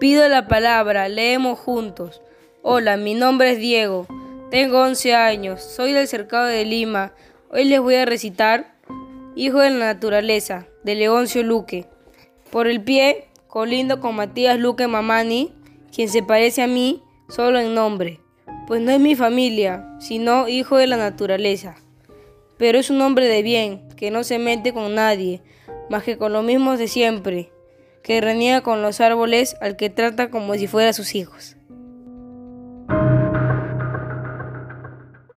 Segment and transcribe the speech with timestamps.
[0.00, 2.22] Pido la palabra, leemos juntos.
[2.62, 4.06] Hola, mi nombre es Diego,
[4.50, 7.12] tengo 11 años, soy del cercado de Lima.
[7.50, 8.76] Hoy les voy a recitar
[9.36, 11.84] Hijo de la Naturaleza, de Leoncio Luque.
[12.50, 15.52] Por el pie, colindo con Matías Luque Mamani,
[15.94, 18.20] quien se parece a mí solo en nombre,
[18.66, 21.76] pues no es mi familia, sino hijo de la naturaleza.
[22.56, 25.42] Pero es un hombre de bien, que no se mete con nadie,
[25.90, 27.52] más que con los mismos de siempre,
[28.02, 31.56] que reniega con los árboles al que trata como si fuera sus hijos.